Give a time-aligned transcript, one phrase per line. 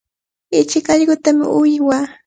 [0.59, 2.05] Ichik allqutami uywaa.